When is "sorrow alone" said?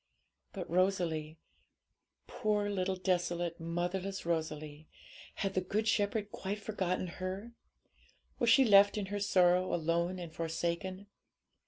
9.19-10.17